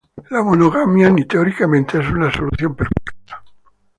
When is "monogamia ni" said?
0.41-1.25